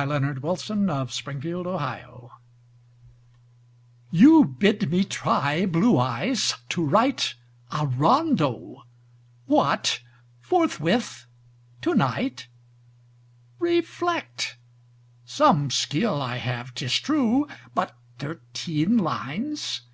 [0.00, 2.06] Austin Dobson "You Bid Me Try"
[4.10, 7.34] YOU bid me try, blue eyes, to write
[7.70, 8.84] A Rondeau.
[9.44, 10.00] What!
[10.40, 11.26] forthwith?
[11.82, 12.48] tonight?
[13.58, 14.56] Reflect.
[15.26, 19.82] Some skill I have, 'tis true; But thirteen lines!